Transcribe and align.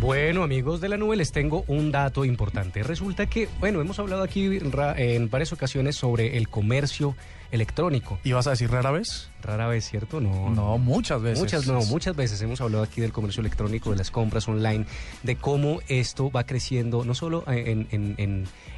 Bueno, 0.00 0.42
amigos 0.42 0.80
de 0.80 0.88
la 0.88 0.96
nube, 0.96 1.16
les 1.16 1.30
tengo 1.32 1.64
un 1.68 1.92
dato 1.92 2.24
importante. 2.24 2.82
Resulta 2.82 3.26
que, 3.26 3.48
bueno, 3.60 3.80
hemos 3.80 3.98
hablado 3.98 4.22
aquí 4.22 4.58
en 4.60 5.30
varias 5.30 5.52
ocasiones 5.52 5.96
sobre 5.96 6.36
el 6.36 6.48
comercio 6.48 7.14
electrónico. 7.54 8.18
¿Y 8.24 8.32
vas 8.32 8.46
a 8.48 8.50
decir 8.50 8.70
rara 8.70 8.90
vez? 8.90 9.30
Rara 9.40 9.68
vez, 9.68 9.88
¿cierto? 9.88 10.20
No. 10.20 10.50
No, 10.50 10.78
muchas 10.78 11.22
veces. 11.22 11.38
Muchas, 11.38 11.66
no, 11.66 11.84
muchas 11.84 12.16
veces 12.16 12.40
hemos 12.42 12.60
hablado 12.60 12.82
aquí 12.82 13.00
del 13.00 13.12
comercio 13.12 13.42
electrónico, 13.42 13.90
de 13.90 13.96
las 13.96 14.10
compras 14.10 14.48
online, 14.48 14.86
de 15.22 15.36
cómo 15.36 15.80
esto 15.88 16.30
va 16.30 16.44
creciendo, 16.44 17.04
no 17.04 17.14
solo 17.14 17.44
en, 17.46 17.86
en, 17.90 18.14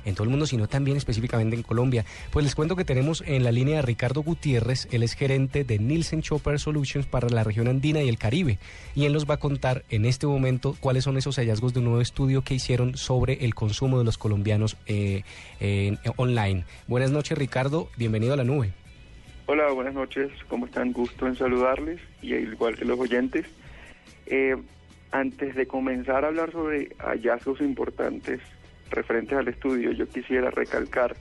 en, 0.04 0.14
todo 0.14 0.25
el 0.25 0.31
mundo, 0.31 0.46
sino 0.46 0.68
también 0.68 0.96
específicamente 0.96 1.57
en 1.57 1.62
Colombia. 1.62 2.04
Pues 2.31 2.45
les 2.45 2.54
cuento 2.54 2.77
que 2.77 2.85
tenemos 2.85 3.23
en 3.27 3.45
la 3.45 3.53
línea 3.53 3.79
a 3.79 3.82
Ricardo 3.82 4.23
Gutiérrez, 4.23 4.89
él 4.90 5.03
es 5.03 5.14
gerente 5.14 5.64
de 5.64 5.79
Nielsen 5.79 6.22
Chopper 6.22 6.61
Solutions 6.61 7.07
para 7.07 7.29
la 7.29 7.45
región 7.45 7.68
andina 7.68 8.03
y 8.03 8.08
el 8.08 8.18
Caribe. 8.18 8.58
Y 8.95 9.04
él 9.04 9.13
nos 9.13 9.29
va 9.29 9.35
a 9.35 9.39
contar 9.39 9.85
en 9.89 10.04
este 10.04 10.27
momento 10.27 10.77
cuáles 10.81 11.04
son 11.04 11.17
esos 11.17 11.36
hallazgos 11.36 11.72
de 11.72 11.79
un 11.79 11.86
nuevo 11.86 12.00
estudio 12.00 12.43
que 12.43 12.54
hicieron 12.54 12.96
sobre 12.96 13.45
el 13.45 13.54
consumo 13.54 13.99
de 13.99 14.04
los 14.04 14.18
colombianos 14.18 14.77
eh, 14.86 15.22
online. 16.17 16.64
Buenas 16.89 17.11
noches, 17.11 17.39
Ricardo. 17.39 17.89
Bienvenido 17.96 18.35
a 18.35 18.36
la 18.36 18.45
nube. 18.45 18.65
Hola, 19.49 19.71
buenas 19.71 19.95
noches. 19.95 20.32
¿Cómo 20.49 20.67
están? 20.67 20.93
Gusto 20.93 21.25
en 21.29 21.36
saludarles 21.36 22.00
y 22.21 22.35
igual 22.35 22.75
que 22.75 22.85
los 22.85 22.99
oyentes. 22.99 23.46
Eh, 24.27 24.57
antes 25.13 25.54
de 25.54 25.68
comenzar 25.68 26.25
a 26.25 26.29
hablar 26.29 26.50
sobre 26.50 26.89
hallazgos 26.99 27.61
importantes 27.61 28.40
referentes 28.90 29.39
al 29.39 29.46
estudio, 29.46 29.93
yo 29.93 30.09
quisiera 30.09 30.51
recalcar, 30.51 31.14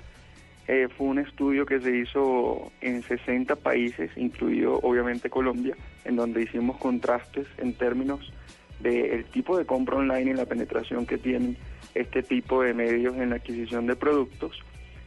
eh, 0.67 0.87
fue 0.97 1.05
un 1.05 1.19
estudio 1.19 1.67
que 1.67 1.79
se 1.79 1.95
hizo 1.95 2.71
en 2.81 3.03
60 3.03 3.57
países, 3.57 4.09
incluido 4.15 4.79
obviamente 4.81 5.29
Colombia, 5.29 5.75
en 6.03 6.15
donde 6.15 6.41
hicimos 6.41 6.77
contrastes 6.77 7.45
en 7.59 7.75
términos 7.75 8.33
del 8.79 9.23
tipo 9.25 9.55
de 9.55 9.67
compra 9.67 9.97
online 9.97 10.31
y 10.31 10.33
la 10.33 10.47
penetración 10.47 11.05
que 11.05 11.19
tienen 11.19 11.57
este 11.93 12.23
tipo 12.23 12.63
de 12.63 12.73
medios 12.73 13.15
en 13.17 13.29
la 13.29 13.35
adquisición 13.35 13.85
de 13.85 13.95
productos. 13.95 14.59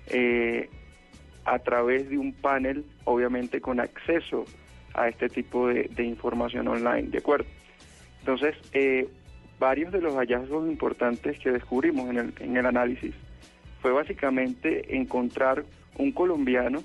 Eh, 0.07 0.71
a 1.49 1.59
través 1.61 2.09
de 2.11 2.19
un 2.19 2.33
panel, 2.33 2.85
obviamente 3.05 3.61
con 3.61 3.81
acceso 3.81 4.45
a 4.95 5.09
este 5.09 5.29
tipo 5.29 5.69
de, 5.69 6.05
información 6.05 6.69
online, 6.69 7.09
¿de 7.09 7.19
acuerdo? 7.19 7.47
Entonces, 8.21 8.57
eh, 8.73 9.09
varios 9.59 9.93
de 9.93 10.01
los 10.01 10.15
hallazgos 10.15 10.69
importantes 10.69 11.39
que 11.39 11.51
descubrimos 11.51 12.11
en 12.11 12.19
el, 12.19 12.35
en 12.41 12.57
el 12.57 12.67
análisis 12.67 13.15
fue 13.81 13.93
básicamente 13.93 14.97
encontrar 14.97 15.65
un 15.97 16.13
colombiano 16.13 16.83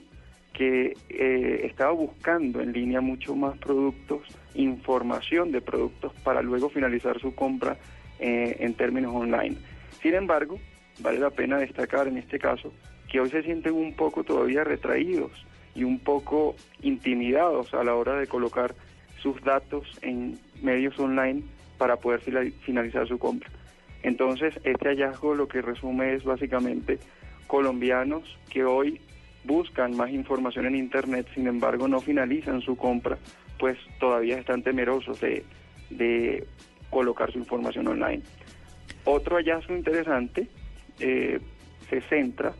que 0.53 0.95
eh, 1.09 1.61
estaba 1.65 1.91
buscando 1.91 2.61
en 2.61 2.71
línea 2.73 3.01
mucho 3.01 3.35
más 3.35 3.57
productos, 3.57 4.21
información 4.53 5.51
de 5.51 5.61
productos 5.61 6.13
para 6.23 6.41
luego 6.41 6.69
finalizar 6.69 7.19
su 7.19 7.33
compra 7.33 7.77
eh, 8.19 8.57
en 8.59 8.75
términos 8.75 9.13
online. 9.15 9.57
Sin 10.01 10.13
embargo, 10.13 10.59
vale 10.99 11.19
la 11.19 11.29
pena 11.29 11.57
destacar 11.57 12.07
en 12.07 12.17
este 12.17 12.39
caso 12.39 12.71
que 13.11 13.19
hoy 13.19 13.29
se 13.29 13.43
sienten 13.43 13.73
un 13.73 13.93
poco 13.93 14.23
todavía 14.23 14.63
retraídos 14.63 15.31
y 15.75 15.83
un 15.83 15.99
poco 15.99 16.55
intimidados 16.81 17.73
a 17.73 17.83
la 17.83 17.95
hora 17.95 18.15
de 18.15 18.27
colocar 18.27 18.75
sus 19.21 19.41
datos 19.43 19.87
en 20.01 20.39
medios 20.61 20.97
online 20.99 21.43
para 21.77 21.97
poder 21.97 22.21
finalizar 22.21 23.07
su 23.07 23.17
compra. 23.17 23.49
Entonces, 24.03 24.53
este 24.63 24.89
hallazgo 24.89 25.33
lo 25.33 25.47
que 25.47 25.61
resume 25.61 26.13
es 26.13 26.23
básicamente 26.23 26.99
colombianos 27.47 28.23
que 28.49 28.65
hoy 28.65 28.99
buscan 29.43 29.95
más 29.95 30.09
información 30.09 30.65
en 30.65 30.75
Internet, 30.75 31.27
sin 31.33 31.47
embargo 31.47 31.87
no 31.87 31.99
finalizan 31.99 32.61
su 32.61 32.75
compra, 32.75 33.17
pues 33.59 33.77
todavía 33.99 34.37
están 34.37 34.63
temerosos 34.63 35.19
de, 35.21 35.45
de 35.89 36.45
colocar 36.89 37.31
su 37.31 37.39
información 37.39 37.87
online. 37.87 38.21
Otro 39.05 39.37
hallazgo 39.37 39.75
interesante 39.75 40.47
eh, 40.99 41.39
se 41.89 42.01
centra 42.01 42.53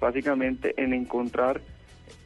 básicamente 0.00 0.74
en 0.76 0.92
encontrar 0.94 1.60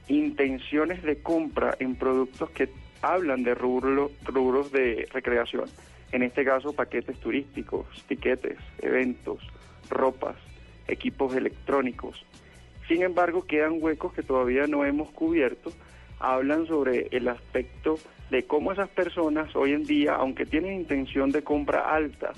intenciones 0.08 1.02
de 1.02 1.22
compra 1.22 1.74
en 1.78 1.96
productos 1.96 2.50
que 2.50 2.68
hablan 3.00 3.42
de 3.42 3.54
rubros 3.54 4.72
de 4.72 5.08
recreación. 5.12 5.64
En 6.12 6.22
este 6.22 6.44
caso, 6.44 6.72
paquetes 6.74 7.18
turísticos, 7.20 7.86
tiquetes, 8.06 8.58
eventos, 8.80 9.40
ropas, 9.88 10.36
equipos 10.86 11.34
electrónicos. 11.34 12.24
Sin 12.86 13.02
embargo, 13.02 13.46
quedan 13.46 13.78
huecos 13.80 14.12
que 14.12 14.22
todavía 14.22 14.66
no 14.66 14.84
hemos 14.84 15.10
cubierto. 15.10 15.72
Hablan 16.18 16.66
sobre 16.66 17.08
el 17.10 17.28
aspecto 17.28 17.98
de 18.30 18.44
cómo 18.44 18.72
esas 18.72 18.88
personas 18.90 19.54
hoy 19.56 19.72
en 19.72 19.84
día, 19.84 20.14
aunque 20.14 20.46
tienen 20.46 20.74
intención 20.74 21.32
de 21.32 21.42
compra 21.42 21.94
alta 21.94 22.32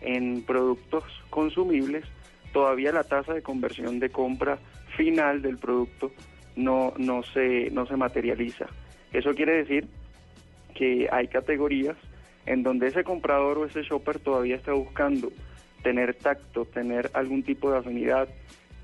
en 0.00 0.42
productos 0.42 1.04
consumibles, 1.30 2.04
todavía 2.52 2.92
la 2.92 3.04
tasa 3.04 3.34
de 3.34 3.42
conversión 3.42 4.00
de 4.00 4.10
compra 4.10 4.58
final 4.96 5.42
del 5.42 5.58
producto 5.58 6.12
no, 6.56 6.92
no, 6.98 7.22
se, 7.22 7.70
no 7.70 7.86
se 7.86 7.96
materializa. 7.96 8.66
Eso 9.12 9.34
quiere 9.34 9.56
decir 9.56 9.86
que 10.74 11.08
hay 11.10 11.28
categorías 11.28 11.96
en 12.46 12.62
donde 12.62 12.88
ese 12.88 13.04
comprador 13.04 13.58
o 13.58 13.66
ese 13.66 13.82
shopper 13.82 14.18
todavía 14.18 14.56
está 14.56 14.72
buscando 14.72 15.30
tener 15.82 16.14
tacto, 16.14 16.64
tener 16.64 17.10
algún 17.14 17.42
tipo 17.42 17.70
de 17.70 17.78
afinidad, 17.78 18.28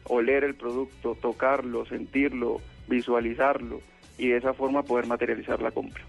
oler 0.05 0.44
el 0.44 0.55
producto, 0.55 1.16
tocarlo, 1.21 1.84
sentirlo, 1.87 2.60
visualizarlo 2.88 3.81
y 4.19 4.28
de 4.28 4.38
esa 4.38 4.55
forma 4.55 4.82
poder 4.82 5.06
materializar 5.06 5.60
la 5.60 5.71
compra. 5.71 6.03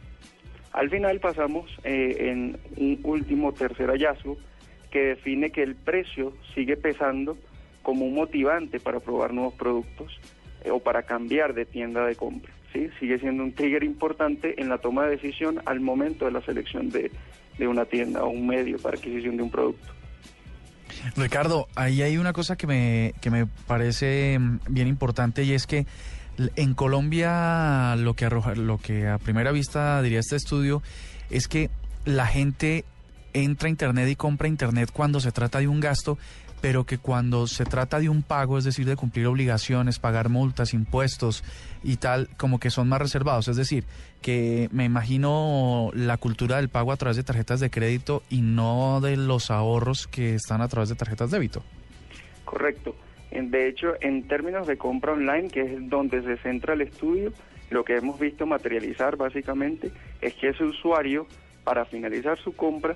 Al 0.72 0.90
final 0.90 1.20
pasamos 1.20 1.70
eh, 1.84 2.16
en 2.20 2.58
un 2.78 3.00
último 3.04 3.54
tercer 3.54 3.90
hallazgo 3.90 4.38
que 4.92 5.00
define 5.00 5.50
que 5.52 5.64
el 5.64 5.76
precio 5.76 6.34
sigue 6.54 6.78
pesando 6.78 7.38
como 7.82 8.06
un 8.06 8.16
motivante 8.16 8.80
para 8.80 9.00
probar 9.00 9.34
nuevos 9.34 9.54
productos 9.54 10.20
eh, 10.64 10.72
o 10.72 10.80
para 10.80 11.04
cambiar 11.04 11.54
de 11.54 11.66
tienda 11.66 12.06
de 12.06 12.16
compra. 12.16 12.52
¿sí? 12.74 12.90
Sigue 13.00 13.20
siendo 13.20 13.44
un 13.44 13.54
trigger 13.54 13.84
importante 13.84 14.62
en 14.62 14.70
la 14.70 14.78
toma 14.80 15.06
de 15.06 15.12
decisión 15.12 15.62
al 15.66 15.80
momento 15.80 16.26
de 16.26 16.32
la 16.32 16.42
selección 16.42 16.90
de, 16.90 17.12
una 17.60 17.86
tienda 17.86 18.24
o 18.24 18.30
un 18.30 18.46
medio 18.46 18.78
para 18.78 18.98
adquisición 18.98 19.38
de 19.38 19.44
un 19.44 19.50
producto. 19.50 19.94
Ricardo, 21.16 21.68
ahí 21.76 22.02
hay 22.02 22.18
una 22.18 22.34
cosa 22.34 22.56
que 22.56 22.68
me, 22.68 23.14
que 23.22 23.30
me 23.30 23.46
parece 23.46 24.38
mm, 24.38 24.60
bien 24.70 24.88
importante 24.88 25.44
y 25.44 25.54
es 25.54 25.66
que 25.66 25.86
en 26.56 26.74
Colombia 26.74 27.96
lo 27.96 28.14
que 28.14 28.26
arroja, 28.26 28.54
lo 28.56 28.78
que 28.78 29.08
a 29.08 29.18
primera 29.18 29.52
vista 29.52 30.02
diría 30.02 30.20
este 30.20 30.36
estudio 30.36 30.84
es 31.30 31.48
que 31.48 31.70
la 32.06 32.28
gente 32.28 32.86
entra 33.44 33.68
a 33.68 33.70
internet 33.70 34.10
y 34.10 34.16
compra 34.16 34.48
internet 34.48 34.90
cuando 34.94 35.20
se 35.20 35.32
trata 35.32 35.60
de 35.60 35.68
un 35.68 35.80
gasto, 35.80 36.18
pero 36.62 36.86
que 36.86 36.98
cuando 36.98 37.48
se 37.48 37.66
trata 37.66 38.00
de 38.00 38.10
un 38.10 38.24
pago, 38.24 38.58
es 38.58 38.64
decir, 38.64 38.86
de 38.86 38.96
cumplir 38.96 39.28
obligaciones, 39.28 40.00
pagar 40.00 40.30
multas, 40.30 40.74
impuestos 40.74 41.44
y 41.84 41.98
tal, 41.98 42.30
como 42.38 42.60
que 42.60 42.70
son 42.70 42.90
más 42.90 43.00
reservados. 43.00 43.48
Es 43.48 43.58
decir, 43.58 43.84
que 44.22 44.68
me 44.72 44.86
imagino 44.86 45.92
la 45.94 46.18
cultura 46.18 46.58
del 46.58 46.70
pago 46.70 46.92
a 46.92 46.98
través 46.98 47.18
de 47.18 47.24
tarjetas 47.24 47.60
de 47.60 47.70
crédito 47.70 48.24
y 48.30 48.42
no 48.42 49.02
de 49.02 49.18
los 49.18 49.52
ahorros 49.52 50.08
que 50.08 50.36
están 50.36 50.62
a 50.62 50.68
través 50.68 50.90
de 50.90 50.96
tarjetas 50.96 51.30
de 51.32 51.38
débito. 51.38 51.64
Correcto. 52.46 52.96
De 53.30 53.68
hecho, 53.68 53.94
en 54.02 54.28
términos 54.28 54.68
de 54.68 54.78
compra 54.78 55.12
online, 55.12 55.50
que 55.50 55.62
es 55.62 55.90
donde 55.90 56.24
se 56.24 56.38
centra 56.38 56.74
el 56.74 56.82
estudio, 56.82 57.34
lo 57.70 57.84
que 57.84 57.98
hemos 57.98 58.20
visto 58.20 58.46
materializar 58.46 59.18
básicamente 59.18 59.92
es 60.22 60.34
que 60.36 60.50
ese 60.50 60.64
usuario, 60.64 61.28
para 61.64 61.86
finalizar 61.86 62.40
su 62.40 62.56
compra, 62.56 62.96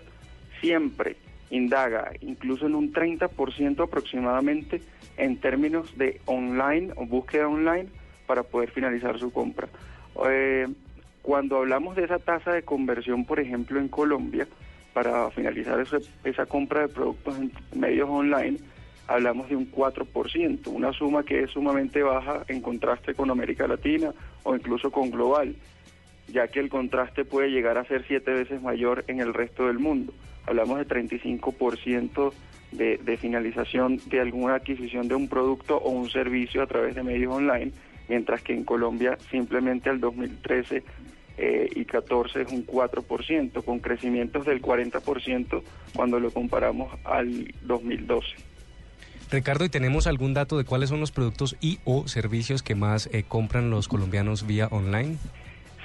siempre 0.61 1.17
indaga 1.49 2.11
incluso 2.21 2.65
en 2.65 2.75
un 2.75 2.93
30% 2.93 3.83
aproximadamente 3.83 4.81
en 5.17 5.37
términos 5.37 5.97
de 5.97 6.21
online 6.25 6.93
o 6.95 7.05
búsqueda 7.05 7.47
online 7.47 7.89
para 8.25 8.43
poder 8.43 8.71
finalizar 8.71 9.19
su 9.19 9.33
compra. 9.33 9.67
Eh, 10.29 10.67
cuando 11.21 11.57
hablamos 11.57 11.95
de 11.95 12.05
esa 12.05 12.19
tasa 12.19 12.53
de 12.53 12.63
conversión, 12.63 13.25
por 13.25 13.39
ejemplo, 13.39 13.79
en 13.79 13.89
Colombia, 13.89 14.47
para 14.93 15.29
finalizar 15.31 15.83
esa 16.23 16.45
compra 16.45 16.81
de 16.81 16.87
productos 16.87 17.37
en 17.37 17.51
medios 17.77 18.09
online, 18.09 18.57
hablamos 19.07 19.49
de 19.49 19.55
un 19.55 19.69
4%, 19.71 20.67
una 20.67 20.93
suma 20.93 21.23
que 21.23 21.43
es 21.43 21.51
sumamente 21.51 22.01
baja 22.01 22.43
en 22.47 22.61
contraste 22.61 23.13
con 23.13 23.29
América 23.29 23.67
Latina 23.67 24.13
o 24.43 24.55
incluso 24.55 24.91
con 24.91 25.11
global, 25.11 25.55
ya 26.31 26.47
que 26.47 26.59
el 26.59 26.69
contraste 26.69 27.25
puede 27.25 27.49
llegar 27.49 27.77
a 27.77 27.85
ser 27.85 28.05
siete 28.07 28.31
veces 28.31 28.61
mayor 28.61 29.05
en 29.07 29.19
el 29.19 29.33
resto 29.33 29.67
del 29.67 29.79
mundo 29.79 30.13
hablamos 30.45 30.77
de 30.77 30.87
35% 30.87 32.33
de, 32.71 32.97
de 32.97 33.17
finalización 33.17 33.99
de 34.07 34.21
alguna 34.21 34.55
adquisición 34.55 35.07
de 35.07 35.15
un 35.15 35.27
producto 35.27 35.77
o 35.77 35.89
un 35.89 36.09
servicio 36.09 36.61
a 36.61 36.67
través 36.67 36.95
de 36.95 37.03
medios 37.03 37.33
online, 37.33 37.71
mientras 38.07 38.41
que 38.41 38.53
en 38.53 38.63
Colombia 38.63 39.17
simplemente 39.29 39.89
al 39.89 39.99
2013 39.99 40.83
eh, 41.37 41.69
y 41.75 41.85
14 41.85 42.41
es 42.41 42.51
un 42.51 42.65
4%, 42.65 43.63
con 43.63 43.79
crecimientos 43.79 44.45
del 44.45 44.61
40% 44.61 45.63
cuando 45.95 46.19
lo 46.19 46.31
comparamos 46.31 46.93
al 47.03 47.53
2012. 47.63 48.27
Ricardo, 49.31 49.63
¿y 49.63 49.69
tenemos 49.69 50.07
algún 50.07 50.33
dato 50.33 50.57
de 50.57 50.65
cuáles 50.65 50.89
son 50.89 50.99
los 50.99 51.11
productos 51.11 51.55
y 51.61 51.79
o 51.85 52.07
servicios 52.07 52.63
que 52.63 52.75
más 52.75 53.09
eh, 53.13 53.23
compran 53.25 53.69
los 53.69 53.87
colombianos 53.87 54.45
vía 54.45 54.67
online? 54.67 55.17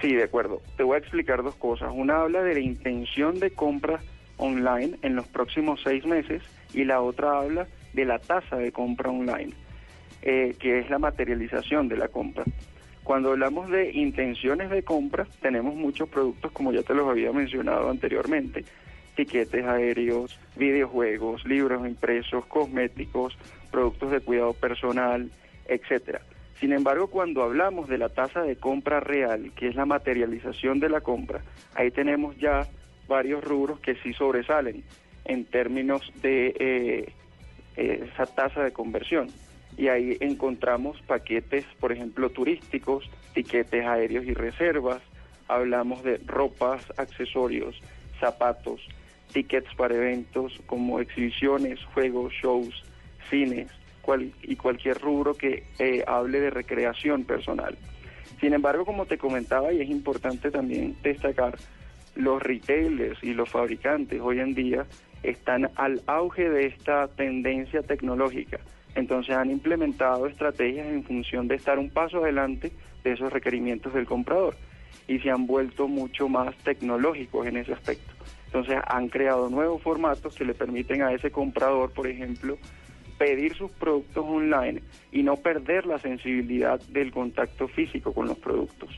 Sí, 0.01 0.15
de 0.15 0.25
acuerdo. 0.25 0.61
Te 0.77 0.83
voy 0.83 0.97
a 0.97 0.99
explicar 0.99 1.43
dos 1.43 1.55
cosas. 1.55 1.91
Una 1.95 2.21
habla 2.23 2.43
de 2.43 2.55
la 2.55 2.61
intención 2.61 3.39
de 3.41 3.51
compra 3.51 4.01
online 4.37 4.99
en 5.03 5.17
los 5.17 5.27
próximos 5.27 5.81
seis 5.83 6.05
meses 6.05 6.43
y 6.75 6.85
la 6.85 7.01
otra 7.01 7.39
habla 7.39 7.67
de 7.95 8.05
la 8.05 8.19
tasa 8.19 8.57
de 8.57 8.73
compra 8.73 9.11
online, 9.11 9.55
eh, 10.23 10.55
que 10.59 10.81
es 10.81 10.91
la 10.91 10.99
materialización 10.99 11.89
de 11.89 11.97
la 11.97 12.09
compra. 12.09 12.45
Cuando 13.05 13.31
hablamos 13.31 13.71
de 13.71 13.93
intenciones 13.93 14.69
de 14.69 14.83
compra, 14.83 15.27
tenemos 15.41 15.75
muchos 15.75 16.09
productos, 16.09 16.53
como 16.53 16.73
ya 16.73 16.83
te 16.83 16.93
los 16.93 17.09
había 17.09 17.33
mencionado 17.33 17.89
anteriormente, 17.89 18.65
tiquetes 19.15 19.65
aéreos, 19.65 20.39
videojuegos, 20.57 21.47
libros 21.47 21.87
impresos, 21.87 22.45
cosméticos, 22.47 23.39
productos 23.71 24.11
de 24.11 24.21
cuidado 24.21 24.53
personal, 24.55 25.31
etcétera. 25.69 26.21
Sin 26.61 26.73
embargo, 26.73 27.09
cuando 27.09 27.43
hablamos 27.43 27.89
de 27.89 27.99
la 27.99 28.09
tasa 28.09 28.43
de 28.43 28.57
compra 28.57 29.01
real, 29.01 29.53
que 29.55 29.69
es 29.69 29.75
la 29.75 29.85
materialización 29.85 30.81
de 30.81 30.89
la 30.89 31.03
compra, 31.03 31.43
ahí 31.75 31.91
tenemos 31.91 32.37
ya 32.39 32.67
varios 33.07 33.45
rubros 33.45 33.79
que 33.81 33.95
sí 33.97 34.15
sobresalen 34.15 34.83
en 35.27 35.45
términos 35.45 36.11
de 36.23 36.55
eh, 36.59 37.13
eh, 37.77 38.09
esa 38.13 38.27
tasa 38.27 38.63
de 38.63 38.73
conversión. 38.73 39.29
Y 39.77 39.89
ahí 39.89 40.17
encontramos 40.21 41.01
paquetes, 41.03 41.67
por 41.79 41.93
ejemplo, 41.93 42.31
turísticos, 42.31 43.11
tiquetes 43.35 43.85
aéreos 43.85 44.25
y 44.25 44.33
reservas, 44.33 45.03
hablamos 45.49 46.03
de 46.03 46.19
ropas, 46.25 46.83
accesorios, 46.97 47.79
zapatos, 48.19 48.81
tickets 49.33 49.75
para 49.75 49.95
eventos 49.95 50.59
como 50.65 51.01
exhibiciones, 51.01 51.85
juegos, 51.93 52.33
shows, 52.33 52.83
cines 53.29 53.69
y 54.43 54.57
cualquier 54.57 54.99
rubro 55.01 55.35
que 55.35 55.65
eh, 55.79 56.05
hable 56.07 56.41
de 56.41 56.51
recreación 56.51 57.25
personal. 57.25 57.77
Sin 58.41 58.53
embargo, 58.53 58.85
como 58.85 59.07
te 59.07 59.19
comentaba, 59.19 59.73
y 59.73 59.81
es 59.81 59.89
importante 59.89 60.51
también 60.51 60.97
destacar, 61.03 61.57
los 62.15 62.43
retailers 62.43 63.23
y 63.23 63.35
los 63.35 63.49
fabricantes 63.49 64.21
hoy 64.21 64.41
en 64.41 64.55
día 64.55 64.87
están 65.23 65.71
al 65.77 66.03
auge 66.07 66.49
de 66.49 66.67
esta 66.67 67.09
tendencia 67.09 67.83
tecnológica. 67.83 68.59
Entonces 68.95 69.37
han 69.37 69.51
implementado 69.51 70.27
estrategias 70.27 70.87
en 70.87 71.05
función 71.05 71.49
de 71.49 71.57
estar 71.57 71.79
un 71.79 71.91
paso 71.91 72.19
adelante 72.19 72.73
de 73.05 73.13
esos 73.13 73.33
requerimientos 73.33 73.93
del 73.93 74.07
comprador 74.07 74.57
y 75.07 75.19
se 75.19 75.31
han 75.31 75.47
vuelto 75.47 75.87
mucho 75.89 76.29
más 76.29 76.57
tecnológicos 76.59 77.47
en 77.47 77.59
ese 77.59 77.75
aspecto. 77.75 78.15
Entonces 78.47 78.79
han 78.87 79.09
creado 79.09 79.51
nuevos 79.51 79.83
formatos 79.83 80.35
que 80.35 80.45
le 80.45 80.55
permiten 80.55 81.03
a 81.03 81.13
ese 81.13 81.31
comprador, 81.31 81.93
por 81.93 82.07
ejemplo, 82.07 82.57
pedir 83.19 83.55
sus 83.55 83.71
productos 83.71 84.25
online 84.27 84.83
y 85.13 85.23
no 85.23 85.37
perder 85.37 85.87
la 85.87 85.99
sensibilidad 85.99 86.81
del 86.89 87.13
contacto 87.13 87.69
físico 87.69 88.13
con 88.13 88.27
los 88.27 88.39
productos. 88.39 88.91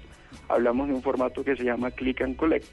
Hablamos 0.49 0.89
de 0.89 0.95
un 0.95 1.03
formato 1.03 1.45
que 1.45 1.57
se 1.57 1.65
llama 1.65 1.91
Click 1.91 2.23
and 2.23 2.37
Collect, 2.37 2.67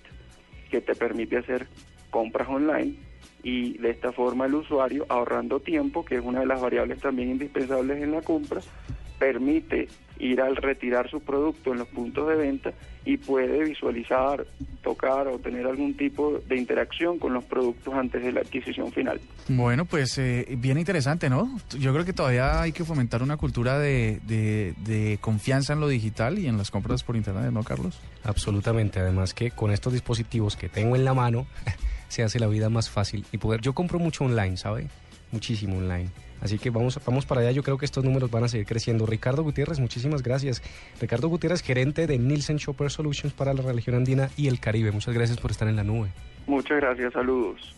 que 0.69 0.81
te 0.81 0.95
permite 0.95 1.37
hacer 1.37 1.67
compras 2.09 2.47
online 2.47 2.95
y 3.43 3.77
de 3.77 3.91
esta 3.91 4.11
forma 4.11 4.47
el 4.47 4.55
usuario, 4.55 5.05
ahorrando 5.09 5.59
tiempo, 5.59 6.03
que 6.03 6.15
es 6.15 6.21
una 6.23 6.39
de 6.39 6.47
las 6.47 6.61
variables 6.61 6.99
también 6.99 7.29
indispensables 7.29 8.01
en 8.01 8.11
la 8.11 8.21
compra, 8.21 8.61
permite 9.17 9.87
ir 10.19 10.41
al 10.41 10.55
retirar 10.55 11.09
su 11.09 11.19
producto 11.19 11.73
en 11.73 11.79
los 11.79 11.87
puntos 11.87 12.27
de 12.29 12.35
venta 12.35 12.73
y 13.03 13.17
puede 13.17 13.63
visualizar, 13.63 14.45
tocar 14.81 15.27
o 15.27 15.39
tener 15.39 15.67
algún 15.67 15.95
tipo 15.95 16.41
de 16.47 16.57
interacción 16.57 17.19
con 17.19 17.33
los 17.33 17.43
productos 17.43 17.93
antes 17.93 18.23
de 18.23 18.31
la 18.31 18.41
adquisición 18.41 18.91
final. 18.91 19.19
Bueno, 19.47 19.85
pues 19.85 20.17
eh, 20.17 20.47
bien 20.57 20.77
interesante, 20.77 21.29
¿no? 21.29 21.59
Yo 21.77 21.93
creo 21.93 22.05
que 22.05 22.13
todavía 22.13 22.61
hay 22.61 22.71
que 22.71 22.83
fomentar 22.83 23.21
una 23.21 23.37
cultura 23.37 23.77
de, 23.77 24.19
de, 24.25 25.17
confianza 25.21 25.73
en 25.73 25.79
lo 25.79 25.87
digital 25.87 26.39
y 26.39 26.47
en 26.47 26.57
las 26.57 26.71
compras 26.71 27.03
por 27.03 27.15
Internet, 27.15 27.51
¿no, 27.51 27.63
Carlos? 27.63 27.99
Absolutamente, 28.23 28.99
además 28.99 29.33
que 29.33 29.51
con 29.51 29.71
estos 29.71 29.93
dispositivos 29.93 30.55
que 30.55 30.69
tengo 30.69 30.95
en 30.95 31.05
la 31.05 31.13
mano 31.13 31.45
se 32.07 32.23
hace 32.23 32.39
la 32.39 32.47
vida 32.47 32.69
más 32.69 32.89
fácil 32.89 33.25
y 33.31 33.37
poder... 33.37 33.61
Yo 33.61 33.73
compro 33.73 33.99
mucho 33.99 34.25
online, 34.25 34.57
¿sabe? 34.57 34.87
Muchísimo 35.35 35.77
online. 35.77 36.09
Así 36.39 36.57
que 36.57 36.69
vamos, 36.69 36.97
vamos 37.05 37.25
para 37.25 37.41
allá. 37.41 37.51
Yo 37.51 37.61
creo 37.61 37.77
que 37.77 37.83
estos 37.83 38.05
números 38.05 38.31
van 38.31 38.45
a 38.45 38.47
seguir 38.47 38.65
creciendo. 38.65 39.05
Ricardo 39.05 39.43
Gutiérrez, 39.43 39.79
muchísimas 39.79 40.23
gracias. 40.23 40.63
Ricardo 41.01 41.27
Gutiérrez, 41.27 41.61
gerente 41.61 42.07
de 42.07 42.17
Nielsen 42.17 42.57
Shopper 42.57 42.89
Solutions 42.89 43.33
para 43.33 43.53
la 43.53 43.61
región 43.61 43.97
andina 43.97 44.29
y 44.37 44.47
el 44.47 44.61
Caribe. 44.61 44.91
Muchas 44.93 45.13
gracias 45.13 45.37
por 45.37 45.51
estar 45.51 45.67
en 45.67 45.75
la 45.75 45.83
nube. 45.83 46.09
Muchas 46.47 46.77
gracias, 46.77 47.11
saludos. 47.11 47.75